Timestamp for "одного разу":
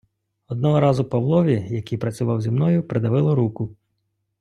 0.47-1.05